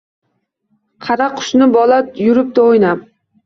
[1.09, 3.09] Qara qushni bola yuribdi uynab